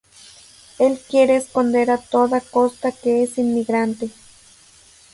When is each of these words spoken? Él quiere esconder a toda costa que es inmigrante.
Él 0.79 0.99
quiere 1.07 1.35
esconder 1.35 1.91
a 1.91 1.99
toda 1.99 2.41
costa 2.41 2.91
que 2.91 3.21
es 3.21 3.37
inmigrante. 3.37 4.09